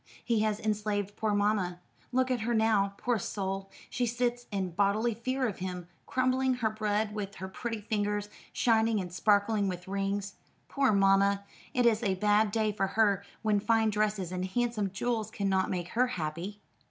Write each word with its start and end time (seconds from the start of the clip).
He 0.25 0.39
has 0.39 0.59
enslaved 0.59 1.15
poor 1.15 1.35
mamma. 1.35 1.79
Look 2.11 2.31
at 2.31 2.39
her 2.39 2.55
now, 2.55 2.95
poor 2.97 3.19
soul; 3.19 3.69
she 3.87 4.07
sits 4.07 4.47
in 4.49 4.71
bodily 4.71 5.13
fear 5.13 5.47
of 5.47 5.59
him, 5.59 5.87
crumbling 6.07 6.55
her 6.55 6.71
bread 6.71 7.13
with 7.13 7.35
her 7.35 7.47
pretty 7.47 7.81
fingers, 7.81 8.27
shining 8.51 8.99
and 8.99 9.13
sparkling 9.13 9.67
with 9.67 9.87
rings. 9.87 10.33
Poor 10.69 10.91
mamma! 10.91 11.43
it 11.75 11.85
is 11.85 12.01
a 12.01 12.15
bad 12.15 12.49
day 12.49 12.71
for 12.71 12.87
her 12.87 13.23
when 13.43 13.59
fine 13.59 13.91
dresses 13.91 14.31
and 14.31 14.45
handsome 14.45 14.89
jewels 14.89 15.29
cannot 15.29 15.69
make 15.69 15.89
her 15.89 16.07
happy." 16.07 16.61